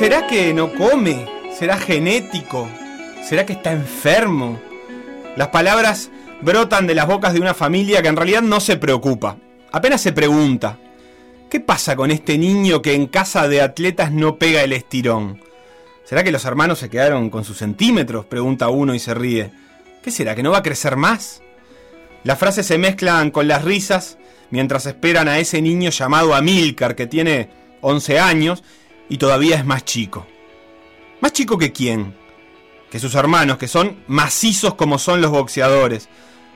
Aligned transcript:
¿Será 0.00 0.26
que 0.26 0.54
no 0.54 0.72
come? 0.72 1.26
¿Será 1.52 1.76
genético? 1.76 2.66
¿Será 3.22 3.44
que 3.44 3.52
está 3.52 3.70
enfermo? 3.70 4.58
Las 5.36 5.48
palabras 5.48 6.10
brotan 6.40 6.86
de 6.86 6.94
las 6.94 7.06
bocas 7.06 7.34
de 7.34 7.40
una 7.40 7.52
familia 7.52 8.00
que 8.00 8.08
en 8.08 8.16
realidad 8.16 8.40
no 8.40 8.60
se 8.60 8.78
preocupa. 8.78 9.36
Apenas 9.70 10.00
se 10.00 10.12
pregunta, 10.12 10.78
¿qué 11.50 11.60
pasa 11.60 11.96
con 11.96 12.10
este 12.10 12.38
niño 12.38 12.80
que 12.80 12.94
en 12.94 13.08
casa 13.08 13.46
de 13.46 13.60
atletas 13.60 14.10
no 14.10 14.38
pega 14.38 14.62
el 14.62 14.72
estirón? 14.72 15.42
¿Será 16.06 16.24
que 16.24 16.32
los 16.32 16.46
hermanos 16.46 16.78
se 16.78 16.88
quedaron 16.88 17.28
con 17.28 17.44
sus 17.44 17.58
centímetros? 17.58 18.24
Pregunta 18.24 18.70
uno 18.70 18.94
y 18.94 18.98
se 18.98 19.12
ríe. 19.12 19.50
¿Qué 20.02 20.10
será? 20.10 20.34
¿Que 20.34 20.42
no 20.42 20.52
va 20.52 20.58
a 20.60 20.62
crecer 20.62 20.96
más? 20.96 21.42
Las 22.24 22.38
frases 22.38 22.64
se 22.64 22.78
mezclan 22.78 23.30
con 23.30 23.48
las 23.48 23.66
risas 23.66 24.16
mientras 24.48 24.86
esperan 24.86 25.28
a 25.28 25.40
ese 25.40 25.60
niño 25.60 25.90
llamado 25.90 26.34
Amílcar 26.34 26.96
que 26.96 27.06
tiene 27.06 27.50
11 27.82 28.18
años 28.18 28.64
y 29.10 29.18
todavía 29.18 29.56
es 29.56 29.66
más 29.66 29.84
chico. 29.84 30.26
¿Más 31.20 31.34
chico 31.34 31.58
que 31.58 31.72
quién? 31.72 32.14
Que 32.90 32.98
sus 32.98 33.14
hermanos, 33.14 33.58
que 33.58 33.68
son 33.68 34.02
macizos 34.06 34.74
como 34.74 34.98
son 34.98 35.20
los 35.20 35.30
boxeadores. 35.30 36.08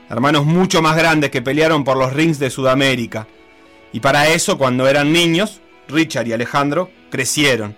Hermanos 0.09 0.45
mucho 0.45 0.81
más 0.81 0.95
grandes 0.95 1.29
que 1.29 1.43
pelearon 1.43 1.83
por 1.83 1.97
los 1.97 2.13
rings 2.13 2.39
de 2.39 2.49
Sudamérica. 2.49 3.27
Y 3.91 3.99
para 3.99 4.29
eso, 4.29 4.57
cuando 4.57 4.87
eran 4.87 5.13
niños, 5.13 5.61
Richard 5.87 6.27
y 6.27 6.33
Alejandro 6.33 6.89
crecieron. 7.11 7.75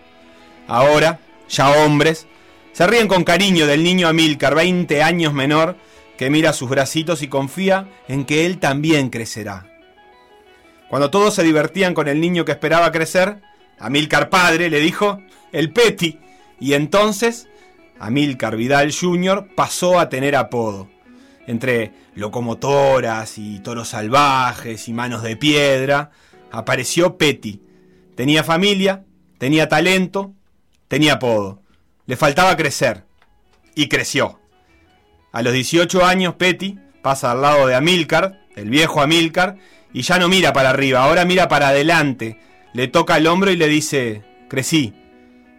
Ahora, 0.67 1.19
ya 1.50 1.69
hombres, 1.84 2.28
se 2.72 2.86
ríen 2.86 3.08
con 3.08 3.23
cariño 3.23 3.66
del 3.66 3.84
niño 3.84 4.08
Amílcar, 4.08 4.53
20 4.53 5.02
años 5.02 5.34
menor, 5.34 5.75
que 6.17 6.30
mira 6.30 6.53
sus 6.53 6.69
bracitos 6.69 7.23
y 7.23 7.28
confía 7.28 7.89
en 8.08 8.25
que 8.25 8.45
él 8.45 8.59
también 8.59 9.09
crecerá. 9.09 9.66
Cuando 10.88 11.09
todos 11.09 11.34
se 11.34 11.44
divertían 11.44 11.94
con 11.94 12.08
el 12.08 12.22
niño 12.22 12.45
que 12.45 12.52
esperaba 12.52 12.91
crecer, 12.91 13.41
Amílcar 13.80 14.30
padre 14.30 14.70
le 14.70 14.80
dijo 14.80 15.22
el 15.52 15.72
Peti, 15.72 16.20
y 16.59 16.73
entonces 16.73 17.47
Amílcar 18.00 18.56
Vidal 18.56 18.92
Jr. 18.94 19.47
pasó 19.56 20.00
a 20.00 20.09
tener 20.09 20.36
apodo. 20.36 20.89
Entre 21.45 21.94
locomotoras 22.16 23.38
y 23.38 23.59
toros 23.59 23.89
salvajes 23.89 24.88
y 24.88 24.94
manos 24.94 25.23
de 25.23 25.38
piedra, 25.38 26.11
apareció 26.52 27.17
Peti. 27.17 27.61
Tenía 28.16 28.44
familia, 28.44 29.06
tenía 29.38 29.69
talento, 29.69 30.34
tenía 30.88 31.14
apodo. 31.14 31.62
Le 32.06 32.17
faltaba 32.17 32.58
crecer. 32.58 33.06
Y 33.75 33.88
creció. 33.89 34.39
A 35.31 35.41
los 35.41 35.53
18 35.53 36.03
años, 36.03 36.36
Peti 36.36 36.80
pasa 37.02 37.31
al 37.31 37.41
lado 37.41 37.67
de 37.67 37.75
Amílcar, 37.75 38.41
el 38.56 38.69
viejo 38.69 39.02
Amílcar, 39.02 39.58
y 39.94 40.02
ya 40.02 40.17
no 40.17 40.28
mira 40.28 40.52
para 40.52 40.72
arriba, 40.72 41.03
ahora 41.03 41.25
mira 41.25 41.47
para 41.47 41.69
adelante. 41.69 42.40
Le 42.73 42.88
toca 42.88 43.17
el 43.17 43.28
hombro 43.28 43.51
y 43.51 43.55
le 43.55 43.67
dice, 43.67 44.23
crecí, 44.50 44.94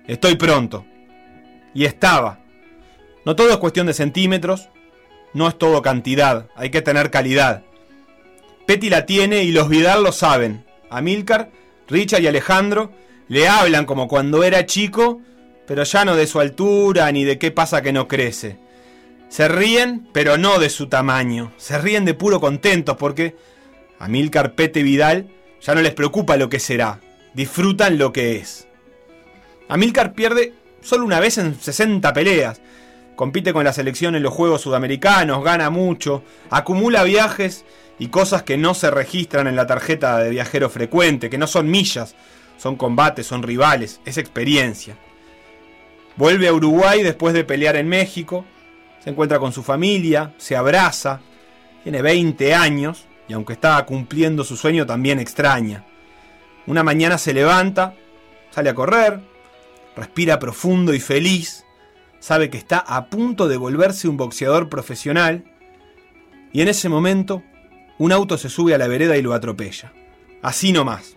estoy 0.06 0.36
pronto. 0.36 0.84
Y 1.74 1.84
estaba. 1.84 2.41
No 3.24 3.36
todo 3.36 3.50
es 3.50 3.56
cuestión 3.58 3.86
de 3.86 3.94
centímetros, 3.94 4.69
no 5.34 5.48
es 5.48 5.58
todo 5.58 5.82
cantidad, 5.82 6.48
hay 6.56 6.70
que 6.70 6.82
tener 6.82 7.10
calidad. 7.10 7.64
Petty 8.66 8.91
la 8.91 9.06
tiene 9.06 9.44
y 9.44 9.52
los 9.52 9.68
Vidal 9.68 10.02
lo 10.02 10.12
saben. 10.12 10.64
Amílcar, 10.91 11.50
Richard 11.88 12.22
y 12.22 12.26
Alejandro 12.26 12.92
le 13.28 13.48
hablan 13.48 13.84
como 13.84 14.08
cuando 14.08 14.44
era 14.44 14.66
chico, 14.66 15.20
pero 15.66 15.84
ya 15.84 16.04
no 16.04 16.16
de 16.16 16.26
su 16.26 16.41
altura 16.41 17.10
ni 17.12 17.24
de 17.24 17.38
qué 17.38 17.50
pasa 17.50 17.82
que 17.82 17.92
no 17.92 18.08
crece. 18.08 18.58
Se 19.28 19.48
ríen, 19.48 20.08
pero 20.12 20.38
no 20.38 20.58
de 20.58 20.70
su 20.70 20.88
tamaño. 20.88 21.52
Se 21.58 21.78
ríen 21.78 22.04
de 22.04 22.14
puro 22.14 22.41
contentos 22.41 22.97
porque 22.97 23.36
Amílcar, 23.98 24.54
Pete 24.54 24.82
Vidal 24.82 25.28
ya 25.60 25.74
no 25.74 25.82
les 25.82 25.94
preocupa 25.94 26.36
lo 26.36 26.48
que 26.48 26.60
será. 26.60 27.00
Disfrutan 27.34 27.98
lo 27.98 28.12
que 28.12 28.36
es. 28.36 28.66
Amílcar 29.69 30.12
pierde 30.12 30.54
solo 30.80 31.04
una 31.04 31.20
vez 31.20 31.38
en 31.38 31.58
60 31.58 32.12
peleas. 32.12 32.60
Compite 33.16 33.52
con 33.52 33.64
la 33.64 33.72
selección 33.72 34.14
en 34.14 34.22
los 34.22 34.32
Juegos 34.32 34.62
Sudamericanos, 34.62 35.42
gana 35.42 35.70
mucho, 35.70 36.22
acumula 36.50 37.02
viajes 37.02 37.64
y 37.98 38.08
cosas 38.08 38.44
que 38.44 38.56
no 38.56 38.74
se 38.74 38.92
registran 38.92 39.48
en 39.48 39.56
la 39.56 39.66
tarjeta 39.66 40.18
de 40.18 40.30
viajero 40.30 40.70
frecuente, 40.70 41.28
que 41.28 41.38
no 41.38 41.48
son 41.48 41.68
millas, 41.68 42.14
son 42.58 42.76
combates, 42.76 43.26
son 43.26 43.42
rivales, 43.42 44.00
es 44.04 44.18
experiencia. 44.18 44.97
Vuelve 46.16 46.47
a 46.47 46.52
Uruguay 46.52 47.02
después 47.02 47.34
de 47.34 47.42
pelear 47.42 47.74
en 47.74 47.88
México, 47.88 48.44
se 49.02 49.10
encuentra 49.10 49.41
con 49.41 49.52
su 49.52 49.64
familia, 49.64 50.32
se 50.38 50.54
abraza, 50.54 51.20
tiene 51.82 52.02
20 52.02 52.54
años 52.54 53.07
y 53.28 53.34
aunque 53.34 53.53
estaba 53.53 53.84
cumpliendo 53.84 54.43
su 54.43 54.56
sueño 54.56 54.87
también 54.87 55.21
extraña. 55.21 55.84
Una 56.66 56.83
mañana 56.83 57.19
se 57.19 57.34
levanta, 57.34 57.94
sale 58.50 58.71
a 58.71 58.75
correr, 58.75 59.21
respira 59.94 60.39
profundo 60.39 60.94
y 60.94 61.00
feliz, 61.00 61.65
sabe 62.19 62.50
que 62.50 62.59
está 62.59 62.78
a 62.78 63.06
punto 63.06 63.49
de 63.49 63.56
volverse 63.56 64.09
un 64.09 64.16
boxeador 64.16 64.69
profesional 64.69 65.44
y 66.53 66.62
en 66.62 66.69
ese 66.69 66.89
momento 66.89 67.43
un 67.99 68.12
auto 68.12 68.39
se 68.39 68.49
sube 68.49 68.75
a 68.75 68.78
la 68.78 68.89
vereda 68.89 69.16
y 69.16 69.22
lo 69.22 69.34
atropella. 69.34 69.93
Así 70.43 70.72
nomás. 70.72 71.16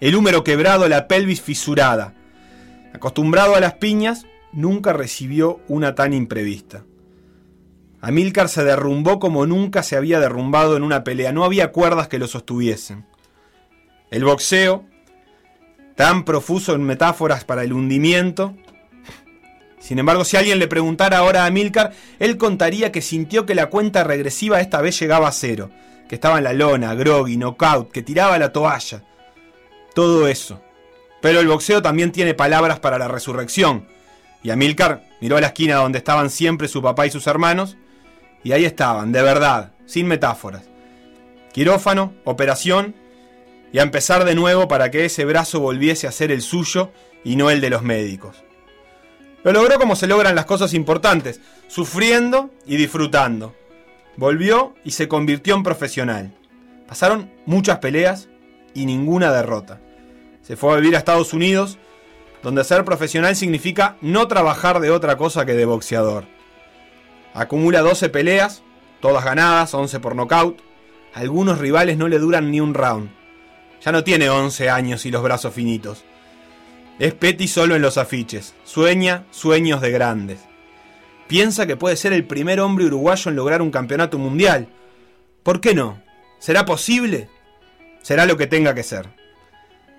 El 0.00 0.14
húmero 0.14 0.44
quebrado, 0.44 0.88
la 0.88 1.08
pelvis 1.08 1.40
fisurada. 1.40 2.14
Acostumbrado 2.92 3.54
a 3.54 3.60
las 3.60 3.74
piñas, 3.74 4.26
nunca 4.52 4.92
recibió 4.92 5.60
una 5.68 5.94
tan 5.94 6.12
imprevista. 6.12 6.84
Amílcar 8.06 8.48
se 8.48 8.62
derrumbó 8.62 9.18
como 9.18 9.46
nunca 9.46 9.82
se 9.82 9.96
había 9.96 10.20
derrumbado 10.20 10.76
en 10.76 10.84
una 10.84 11.02
pelea, 11.02 11.32
no 11.32 11.42
había 11.42 11.72
cuerdas 11.72 12.06
que 12.06 12.20
lo 12.20 12.28
sostuviesen. 12.28 13.04
El 14.12 14.22
boxeo, 14.22 14.84
tan 15.96 16.24
profuso 16.24 16.76
en 16.76 16.84
metáforas 16.84 17.44
para 17.44 17.64
el 17.64 17.72
hundimiento, 17.72 18.54
sin 19.80 19.98
embargo, 19.98 20.24
si 20.24 20.36
alguien 20.36 20.60
le 20.60 20.68
preguntara 20.68 21.18
ahora 21.18 21.42
a 21.42 21.46
Amílcar, 21.46 21.94
él 22.20 22.36
contaría 22.38 22.92
que 22.92 23.02
sintió 23.02 23.44
que 23.44 23.56
la 23.56 23.70
cuenta 23.70 24.04
regresiva 24.04 24.60
esta 24.60 24.80
vez 24.80 24.96
llegaba 25.00 25.26
a 25.26 25.32
cero, 25.32 25.72
que 26.08 26.14
estaba 26.14 26.38
en 26.38 26.44
la 26.44 26.52
lona, 26.52 26.94
groggy, 26.94 27.36
knockout, 27.36 27.90
que 27.90 28.02
tiraba 28.02 28.38
la 28.38 28.52
toalla. 28.52 29.02
Todo 29.96 30.28
eso. 30.28 30.62
Pero 31.20 31.40
el 31.40 31.48
boxeo 31.48 31.82
también 31.82 32.12
tiene 32.12 32.34
palabras 32.34 32.78
para 32.78 32.98
la 32.98 33.08
resurrección. 33.08 33.88
Y 34.44 34.50
Amílcar 34.50 35.02
miró 35.20 35.38
a 35.38 35.40
la 35.40 35.48
esquina 35.48 35.74
donde 35.74 35.98
estaban 35.98 36.30
siempre 36.30 36.68
su 36.68 36.80
papá 36.80 37.04
y 37.04 37.10
sus 37.10 37.26
hermanos, 37.26 37.76
y 38.46 38.52
ahí 38.52 38.64
estaban, 38.64 39.10
de 39.10 39.22
verdad, 39.22 39.72
sin 39.86 40.06
metáforas. 40.06 40.62
Quirófano, 41.52 42.14
operación, 42.22 42.94
y 43.72 43.80
a 43.80 43.82
empezar 43.82 44.24
de 44.24 44.36
nuevo 44.36 44.68
para 44.68 44.88
que 44.92 45.04
ese 45.04 45.24
brazo 45.24 45.58
volviese 45.58 46.06
a 46.06 46.12
ser 46.12 46.30
el 46.30 46.42
suyo 46.42 46.92
y 47.24 47.34
no 47.34 47.50
el 47.50 47.60
de 47.60 47.70
los 47.70 47.82
médicos. 47.82 48.44
Lo 49.42 49.50
logró 49.50 49.80
como 49.80 49.96
se 49.96 50.06
logran 50.06 50.36
las 50.36 50.44
cosas 50.44 50.74
importantes, 50.74 51.40
sufriendo 51.66 52.50
y 52.66 52.76
disfrutando. 52.76 53.52
Volvió 54.16 54.76
y 54.84 54.92
se 54.92 55.08
convirtió 55.08 55.56
en 55.56 55.64
profesional. 55.64 56.32
Pasaron 56.86 57.32
muchas 57.46 57.78
peleas 57.78 58.28
y 58.74 58.86
ninguna 58.86 59.32
derrota. 59.32 59.80
Se 60.42 60.56
fue 60.56 60.72
a 60.72 60.76
vivir 60.76 60.94
a 60.94 60.98
Estados 60.98 61.32
Unidos, 61.32 61.78
donde 62.44 62.62
ser 62.62 62.84
profesional 62.84 63.34
significa 63.34 63.96
no 64.02 64.28
trabajar 64.28 64.78
de 64.78 64.92
otra 64.92 65.16
cosa 65.16 65.44
que 65.44 65.54
de 65.54 65.64
boxeador. 65.64 66.35
Acumula 67.36 67.82
12 67.82 68.08
peleas, 68.08 68.62
todas 69.00 69.22
ganadas, 69.22 69.74
11 69.74 70.00
por 70.00 70.16
nocaut. 70.16 70.58
Algunos 71.12 71.58
rivales 71.58 71.98
no 71.98 72.08
le 72.08 72.18
duran 72.18 72.50
ni 72.50 72.60
un 72.60 72.72
round. 72.72 73.10
Ya 73.84 73.92
no 73.92 74.02
tiene 74.02 74.30
11 74.30 74.70
años 74.70 75.04
y 75.04 75.10
los 75.10 75.22
brazos 75.22 75.52
finitos. 75.52 76.02
Es 76.98 77.12
Petty 77.12 77.46
solo 77.46 77.76
en 77.76 77.82
los 77.82 77.98
afiches. 77.98 78.54
Sueña 78.64 79.26
sueños 79.30 79.82
de 79.82 79.90
grandes. 79.90 80.40
Piensa 81.28 81.66
que 81.66 81.76
puede 81.76 81.96
ser 81.96 82.14
el 82.14 82.24
primer 82.24 82.58
hombre 82.58 82.86
uruguayo 82.86 83.30
en 83.30 83.36
lograr 83.36 83.60
un 83.60 83.70
campeonato 83.70 84.16
mundial. 84.16 84.68
¿Por 85.42 85.60
qué 85.60 85.74
no? 85.74 86.00
¿Será 86.38 86.64
posible? 86.64 87.28
Será 88.00 88.24
lo 88.24 88.38
que 88.38 88.46
tenga 88.46 88.74
que 88.74 88.82
ser. 88.82 89.10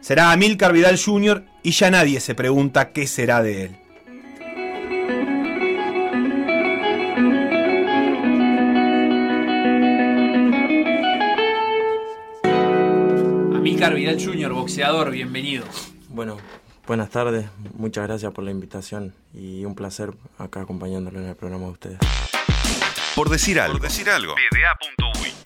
Será 0.01 0.31
Amílcar 0.31 0.73
Vidal 0.73 0.97
Jr. 0.99 1.45
y 1.61 1.69
ya 1.69 1.91
nadie 1.91 2.19
se 2.19 2.33
pregunta 2.33 2.93
qué 2.93 3.05
será 3.05 3.43
de 3.43 3.65
él. 3.65 3.86
Vidal 13.97 14.23
Jr., 14.23 14.53
boxeador, 14.53 15.09
bienvenido. 15.09 15.65
Bueno, 16.09 16.37
buenas 16.85 17.09
tardes, 17.09 17.47
muchas 17.73 18.05
gracias 18.05 18.31
por 18.31 18.43
la 18.43 18.51
invitación 18.51 19.15
y 19.33 19.65
un 19.65 19.73
placer 19.73 20.13
acá 20.37 20.61
acompañándolo 20.61 21.19
en 21.19 21.25
el 21.25 21.35
programa 21.35 21.65
de 21.65 21.71
ustedes. 21.71 21.97
Por 23.15 23.29
decir 23.29 23.59
algo. 23.59 23.79
Por 23.79 23.81
decir 23.81 24.07
algo. 24.07 24.35
PDA.uy 24.35 25.36